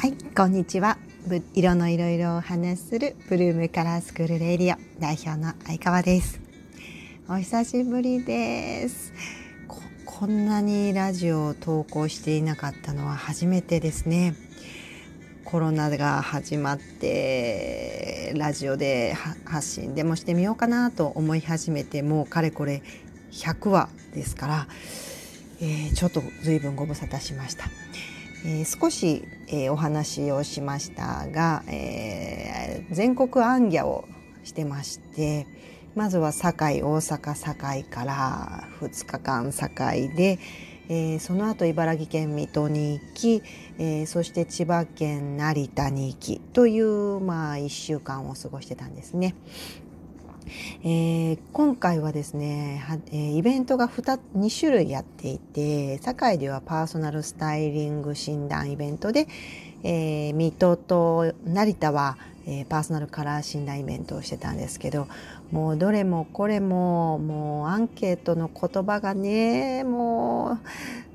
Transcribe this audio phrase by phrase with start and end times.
[0.00, 0.96] はい、こんにちは。
[1.52, 6.40] 色のいろいろお話しするブルームカラースクールレディオ代表の相川です。
[7.28, 9.12] お久しぶりです。
[9.68, 9.76] こ
[10.06, 14.36] こんなにラジオを投稿していなかったのは初めてですね。
[15.44, 22.82] コロナが始まってラジオで発信でもしてみようかなと思い始めてもうかれこれ
[23.32, 24.66] 100話ですから、
[25.60, 27.66] えーちょっと随分ご無沙汰しました。
[28.44, 34.04] えー少し、えーお話をしましたが、えー全国行脚を
[34.44, 35.46] してまして
[35.94, 40.38] まずは堺大阪堺から2日間堺で、
[40.88, 43.42] えその後茨城県水戸に行き、
[43.78, 49.34] えそして千葉県成田に行きという、まあ、1週間を過ごしてたんですね。
[50.82, 59.26] えー今回はですね、はえーイベントが 2, 2種類やっていて堺ではパーソナルスタイリング診断イベントで、
[59.82, 65.08] えー水戸と成田は、えーパーソナルカラー診断イベントをしてたんですけど
[65.50, 70.58] もうどれもこれももうアンケートの言葉がねも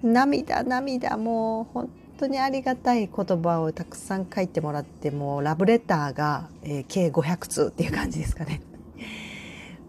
[0.03, 8.61] う涙涙もう本当にありがたい言葉をたくさん書いてもらってもうラブレターが、えー計500通っていう感じですかね。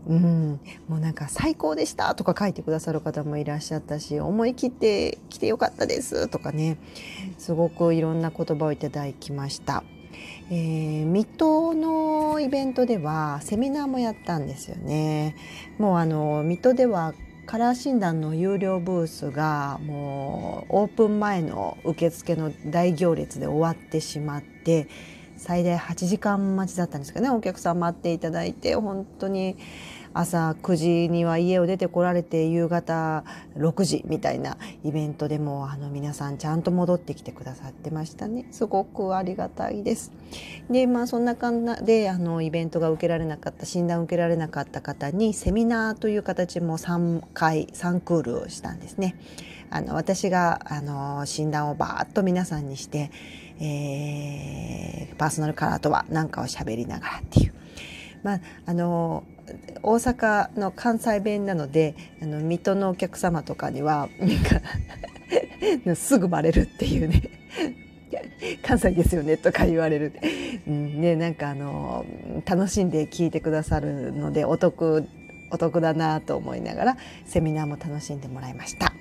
[0.08, 6.78] うん、もうなんか最高でしたとか書いてくださる方もいらっしゃったし思い切って来てよかったですとかね
[7.38, 9.82] すごくいろんな言葉をいただきました。
[10.50, 15.34] えー水戸のイベントではセミナーもやったんですよね。
[15.78, 17.14] もうあの水戸では
[17.46, 24.88] カラー診断の有料ブースがもうオープン前の受付の大行列で終わってしまって
[25.36, 29.56] 最大8時間待ちだったんですけどねお客さん待っていただいて本当に
[30.18, 33.22] 朝9時には家を出てこられて夕方
[33.58, 40.12] 6時みたいなイベントでもあの皆さんちゃんと戻ってきてくださってましたねすごくありがたいです。
[40.70, 49.16] でまあそんな感じであのイベントが受けられなかった診断を受けられなかった方にセミナーという形も3回3クールをしたんですね。
[49.68, 53.10] あの私があの診断をバーッと皆さんにして、
[53.60, 54.86] えー
[55.16, 57.52] パーソナルカラーとは何かを喋りながらっていう。
[58.22, 59.24] まあ、あの
[59.82, 64.30] 大阪の関西弁なのであの水戸のお客様とかにはなん
[65.84, 67.22] か すぐバレるっていうね
[68.62, 70.12] 関西ですよねとか言われる、
[70.66, 72.04] うんね、なんかあの
[72.44, 75.06] 楽しんで聞いてくださるのでお得
[75.52, 76.96] お得だなと思いながら
[77.26, 78.92] セミナーも楽しんでもらいました。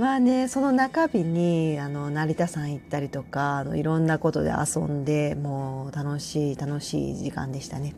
[0.00, 7.94] まあねその中日にあの成田山行ったりとかあのいろんなことで遊んでもう楽しい楽しい時間でしたね。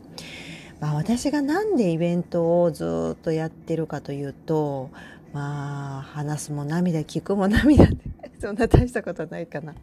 [0.81, 4.89] まあ、私がなんでイベントをずっとやってるかというと
[5.31, 7.95] まあ話すも涙聞くも涙って
[8.37, 9.73] そんな大したことないかな。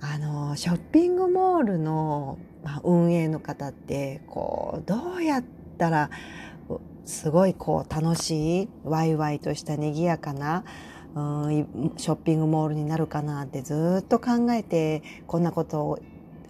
[0.00, 5.44] あのショッピングモールの、ま、運営の方ってこうどうやっ
[5.76, 6.08] たら
[7.06, 10.64] すごいこう楽しいワイワイとした賑やかな
[11.14, 15.98] ショッピングモールになるかなってずっと考えてこんなことを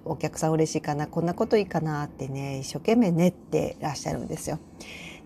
[0.04, 4.58] お客さん嬉しいかなこんなこといいかなってね一生懸命練ってらっしゃるんですよ。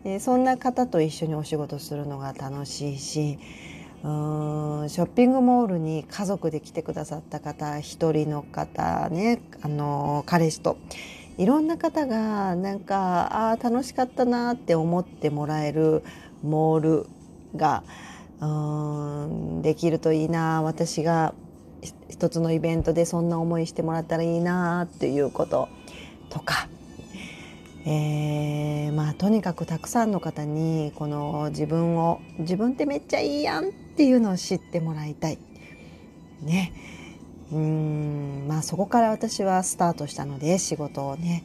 [0.04, 3.38] でそんな方と一緒にお仕事するのが楽しいし
[4.02, 10.78] うーんショッピングモールに家族で来てくださった方一人の方ねあの彼氏と
[11.38, 16.02] いろんな方がなんかあ楽しかったなって思ってもらえる
[16.42, 17.06] モール
[17.56, 17.82] が
[18.40, 21.34] うんできるといいな私が
[22.08, 25.68] 一つのイベントでそんな思いしてもらったらいいなっていうこと
[26.28, 26.68] とか、
[27.84, 35.38] えーまあとにかくたくさんの方にこの自分を自分ってめっちゃいいやんっていうのを知ってもらいたい。
[36.42, 36.72] ね。
[37.52, 41.44] うんまあそこから私はスタートしたので仕事をね。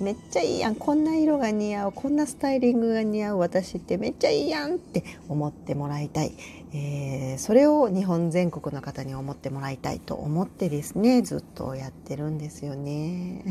[0.00, 0.74] めっちゃいいやん。
[0.74, 1.92] こんな色が似合う。
[1.92, 6.32] こんなスタイリングが似合う私ってめっちゃいいやんって思ってもらいたい、
[6.72, 11.22] えーそれを日本全国の方に思ってもらいたいと思ってですね。
[11.22, 13.44] ずっとやってるんですよね。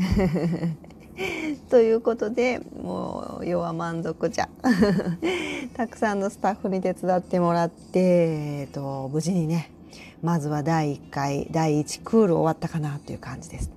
[1.70, 4.48] ということでもう要は満足じゃ。
[5.74, 9.70] たくさんのスタッフに手伝ってもらって、えー、と無事にね
[10.22, 13.70] まずは第1回第1クール終わったかなという感じです。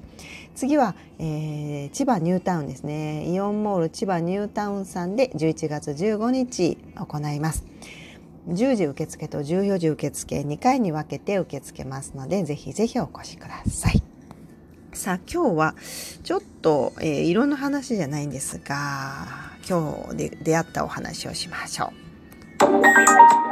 [0.55, 3.29] 次は、えー千葉ニュータウンですね。
[3.29, 7.65] イオンモール千葉ニュータウンさんで11月15日行います。
[8.47, 14.01] 10時受付と14時受付2回に分けて受け付けますのでぜひぜひお越しください。
[14.93, 15.75] さあ今日は
[16.23, 19.27] ちょっと、えー色の話じゃないんですが
[19.67, 21.91] 今日で出会ったお話をしましょ
[22.61, 23.44] う。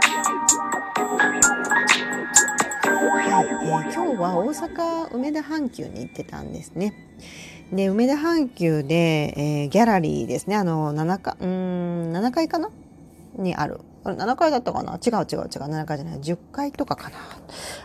[3.33, 6.94] はい、えー日は大阪梅田阪急に行ってたんですね。
[7.71, 10.56] で梅田阪急で、えー、ギャラリーですね。
[10.56, 12.69] あの7階うん7階かな？
[13.35, 13.80] にある。
[14.03, 15.00] あれ7階だったかな？
[15.03, 15.47] 違う違う違う。
[15.47, 16.19] 7階じゃない。
[16.19, 17.15] 10階とかかな。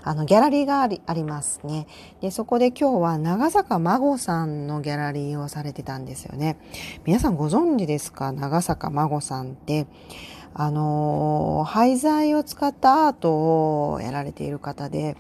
[0.03, 1.87] あのギャラリーがありありますね。
[2.21, 6.59] でそこで今日は長坂真さんのギャラリーをされてたんですよね。
[7.07, 8.33] 皆さんご存知ですか？
[8.33, 9.87] 長坂真さんって。
[10.61, 15.17] あの廃材を使ったアートをやられている方で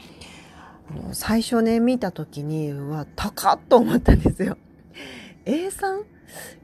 [1.13, 4.59] 最初ね見た時にうわ高っと思ったんですよ。
[5.47, 6.03] A3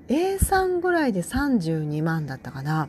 [0.09, 2.88] A3 ぐらいで32万だったかな。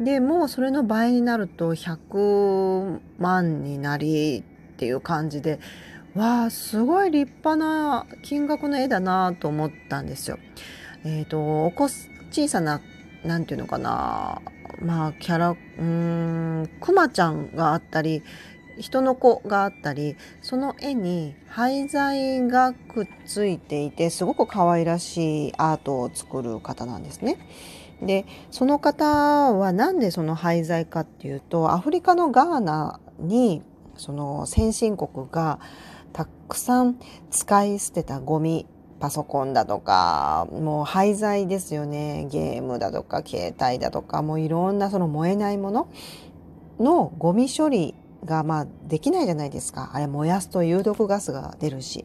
[0.00, 4.38] でもうそれの倍になると100万になり
[4.72, 5.60] っていう感じで
[6.14, 10.38] わあすごい立派な金額の絵だなと思ったんですよ。
[11.04, 11.70] えっ、ー、と
[12.30, 12.80] 小さな
[13.24, 14.40] なんていうのかな。
[14.80, 18.22] まあキャラうーんクマちゃんがあったり
[18.78, 27.38] 人の子があったりその絵に廃材がくっついていてすごく可愛らしいアートを作る方なんですね。
[28.00, 33.62] でその方は何でその廃材かっていうとアフリカのガーナに
[33.96, 35.58] その先進国が
[36.12, 37.00] たくさん
[37.30, 38.66] 使い捨てたゴミ
[39.00, 42.26] パソコンだとかもう廃材ですよね。
[42.30, 45.88] ゲームだとか携帯だとかもういろんなその燃えないもの
[46.78, 49.90] のゴミ処理がまあできないじゃないですか。
[49.94, 52.04] あれ燃やすと有毒ガスが出るし。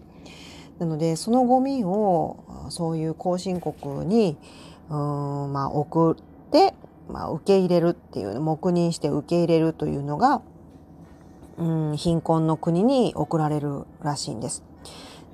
[0.79, 2.37] なのでそのゴミを
[2.69, 4.37] そういう後進国に
[4.89, 6.15] うんまあ送っ
[6.51, 6.73] て、
[7.09, 10.41] まあ、受け入れるっていう黙認して受け入れるというのが、
[11.57, 14.63] うん、貧困の国に送られるらしいんです。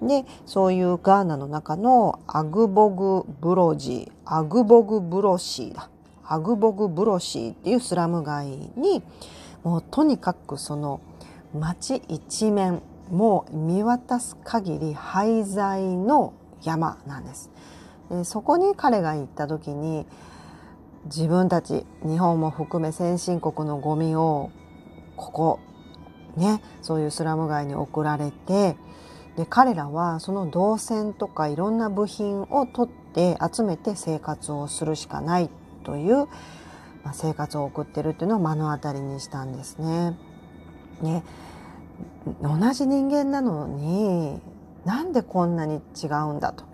[0.01, 5.89] でそういうガーナの中のアグボグブロジーアグボグブロシーだ
[6.23, 8.47] アグボグブロシーっていうスラム街
[8.77, 9.03] に
[9.63, 11.01] もうとにかくその
[11.53, 17.49] 街一面もう見渡す限り廃材の山なんです。
[18.09, 20.05] でそこに彼が行った時に
[21.05, 24.51] 自分たち日本も含め先進国のゴミを
[25.15, 25.59] ここ
[26.35, 28.75] ねそういうスラム街に送られて
[29.37, 35.49] で彼らはその銅線とかいろんな部品を取って集めて生活をするしかない
[35.83, 36.27] という、
[37.03, 40.17] まあ、生活を送ってるっていうのを目の当たりにしたんですね。
[41.01, 41.23] ね
[42.41, 44.41] 同じ人間なのに
[44.85, 46.65] なんでこんなに違うんだと。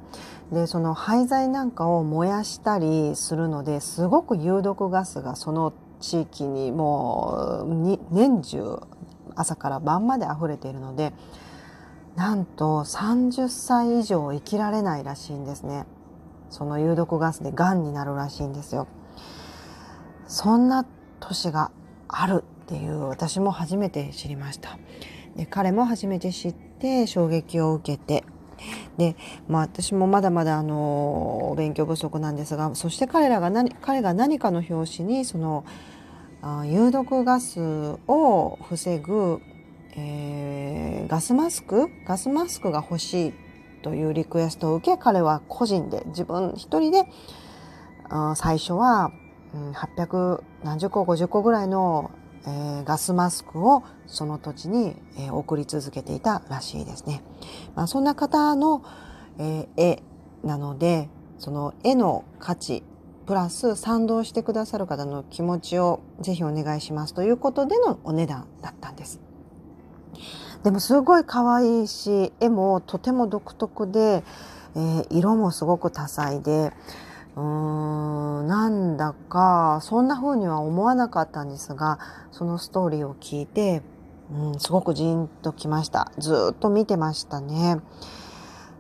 [0.52, 8.80] でその廃材なんかを燃やしたりするのですごく有毒ガスがその地域にもう年中
[9.36, 11.14] 朝から晩まで溢れているので
[12.16, 15.86] なんと30歳以上生きられないらしいんですね。
[16.50, 18.88] その有毒ガスでがんになるらしいんですよ。
[20.28, 20.86] そんな
[21.20, 21.72] 年が
[22.08, 24.78] あるっていう私も初めて知りました。
[25.36, 28.24] で彼も初めて知って衝撃を受けて。
[28.98, 29.18] で、
[29.50, 35.66] まあ、私もまだまだあの勉強不足なんですがそして彼らが何彼が何かの表紙にその
[36.42, 37.60] あ有毒ガス
[38.08, 39.42] を防ぐ、
[39.98, 41.90] えー、ガスマスク？
[42.06, 43.34] ガスマスクが欲しい
[43.82, 47.06] というリクエストを受け彼は個人で自分一人で
[48.10, 49.12] あ最初は、
[49.54, 52.12] 800何十個50個ぐらいの
[52.48, 57.24] えー、ガスマスクをその土地に、えー、送り続けていたらしいですね。
[57.76, 58.84] まあ、そんな方の、
[59.40, 60.04] えー、絵
[60.44, 61.10] なので
[61.40, 62.84] その絵の価値
[63.26, 69.20] プラス賛同してくださる方の気持ちをぜひお願いしますということでのお値段だったんです。
[70.64, 74.24] でもすごい可愛いし絵もとても独特で、
[74.76, 76.74] えー、色もすごく多彩で
[77.36, 82.00] うーんなんだかそんな風には思わなかったんですが
[82.32, 83.82] そのストーリーを聞いて、
[84.32, 86.12] うん、すごくジンときました。
[86.18, 87.80] ずっと見てましたね、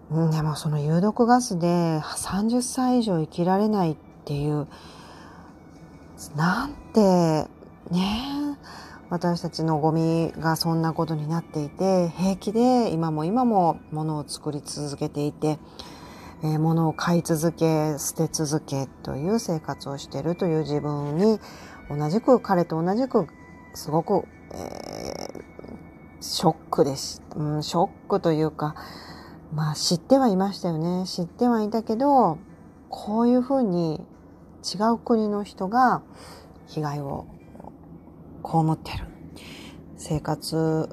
[0.10, 4.68] うん、でもその有毒ガスで30歳以上生きられないっていう
[6.36, 7.48] なんて
[7.92, 8.45] ね
[9.10, 15.60] 私たちのゴミがそんなことになっていて平気で今も今もものを作り続けていて
[16.44, 21.40] えー、物を買い続け捨て続けという生活をしているという自分に
[21.90, 23.28] 同じく彼と同じく
[23.74, 28.76] すごく、えー、ショックです、うん、ショックというか
[29.54, 31.06] まあ知ってはいましたよね。
[31.08, 32.40] 知ってはいたけど
[32.90, 34.02] こういうふうに
[34.64, 36.02] 違う国の人が
[36.68, 37.28] 被害を
[38.46, 39.06] 被ってる。
[39.98, 40.90] 生活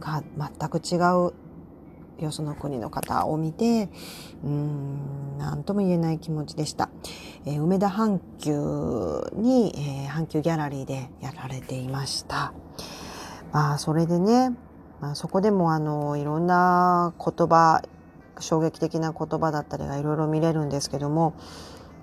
[0.00, 1.34] が全く違う
[2.24, 3.88] よその国の方を見て
[4.42, 6.90] うん何とも言えない気持ちでした、
[7.46, 8.50] えー、梅田阪急
[9.40, 12.52] に、えー、阪急ギャラリーでやられていました。
[13.52, 14.56] まあそれでね
[15.00, 17.82] まあ、そこでもあのいろんな言葉
[18.38, 21.34] 衝撃的な言葉だったりがいろいろ見れるんですけども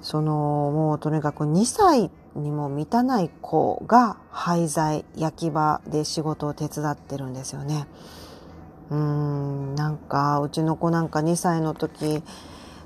[0.02, 7.88] そのもうとにかく2歳ってにも満たない子が廃材焼き場で仕事を手伝ってるんですよね。
[8.90, 12.24] うーんなんかうちの子なんか2歳の時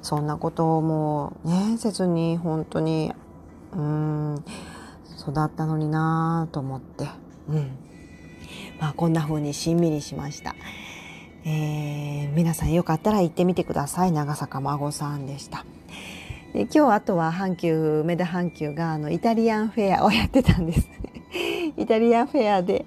[0.01, 3.13] そんなことをもうねせずに本当に
[3.73, 4.43] うーん
[5.19, 7.07] 育ったのになぁと思って、
[7.47, 7.77] うん
[8.79, 10.55] まあ、こんな風にしんみりしました。
[11.43, 15.65] えー、皆さんよかったら行ってみてください長坂孫さんでした。
[16.53, 20.87] で今日あとは阪急梅田阪急があのイタリアンフェアをやってたんです。
[21.77, 22.85] イタリアンフェアで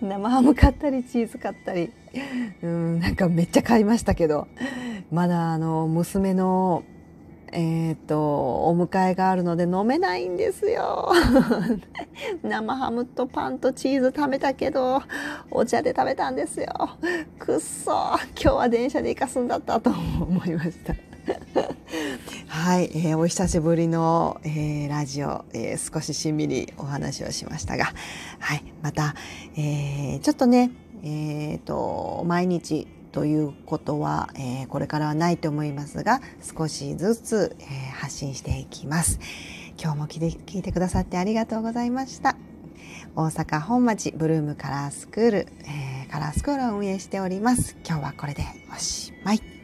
[0.00, 1.92] 生ハム買ったりチーズ買ったり。
[2.62, 4.48] うんなんかめっちゃ買いましたけど。
[5.12, 6.82] まだあの娘の
[7.52, 11.12] えーと、お迎えがあるので飲めないんですよ。
[12.42, 15.00] 生ハムとパンとチーズ食べたけど
[15.50, 16.66] お茶で食べたんですよ。
[17.38, 17.92] くっそ
[18.38, 21.05] 今日は電車で行かすんだったと思いました。
[22.48, 27.92] はい、えー、お久しぶりの、えー、ラジオ、えー、少ししんみりお話をしましたが、
[28.38, 29.14] はい、また、
[29.56, 30.70] えー、ちょっとね、
[31.02, 39.18] えーと、毎日ということは、えー、これからはないと思いますが少しずつ、えー、発信していきます。
[39.78, 42.36] 今日も聞いて聞いてくださってありがとうございました。
[43.14, 47.76] 大阪本町ブルームカラースクール、えー、カラースクールを運営しております。
[47.86, 49.55] 今日はこれでおしまい。